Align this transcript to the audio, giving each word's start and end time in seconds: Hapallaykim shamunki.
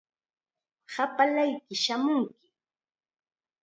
Hapallaykim 0.93 1.79
shamunki. 1.83 2.47